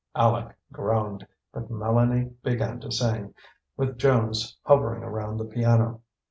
[0.15, 3.35] Aleck groaned, but Mélanie began to sing,
[3.77, 6.01] with Jones hovering around the piano.